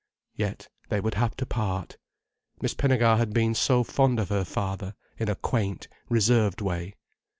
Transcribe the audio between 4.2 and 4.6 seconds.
her